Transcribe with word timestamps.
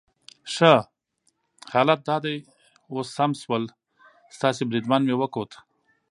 ښه، 0.53 0.73
حالات 1.73 2.01
دا 2.09 2.17
دي 2.25 2.37
اوس 2.91 3.07
سم 3.17 3.31
شول، 3.41 3.63
ستاسي 4.35 4.63
بریدمن 4.69 5.01
مې 5.07 5.15
وکوت. 5.21 5.51